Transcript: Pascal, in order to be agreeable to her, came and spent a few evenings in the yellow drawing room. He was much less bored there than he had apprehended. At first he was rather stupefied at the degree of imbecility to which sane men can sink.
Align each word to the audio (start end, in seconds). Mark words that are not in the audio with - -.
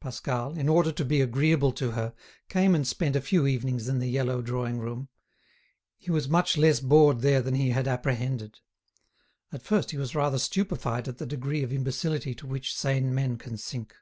Pascal, 0.00 0.54
in 0.56 0.68
order 0.68 0.90
to 0.90 1.04
be 1.04 1.20
agreeable 1.20 1.70
to 1.70 1.92
her, 1.92 2.12
came 2.48 2.74
and 2.74 2.84
spent 2.84 3.14
a 3.14 3.20
few 3.20 3.46
evenings 3.46 3.86
in 3.88 4.00
the 4.00 4.10
yellow 4.10 4.42
drawing 4.42 4.80
room. 4.80 5.08
He 5.96 6.10
was 6.10 6.28
much 6.28 6.56
less 6.56 6.80
bored 6.80 7.20
there 7.20 7.40
than 7.40 7.54
he 7.54 7.70
had 7.70 7.86
apprehended. 7.86 8.58
At 9.52 9.62
first 9.62 9.92
he 9.92 9.96
was 9.96 10.16
rather 10.16 10.40
stupefied 10.40 11.06
at 11.06 11.18
the 11.18 11.26
degree 11.26 11.62
of 11.62 11.72
imbecility 11.72 12.34
to 12.34 12.46
which 12.48 12.74
sane 12.74 13.14
men 13.14 13.36
can 13.38 13.56
sink. 13.56 13.94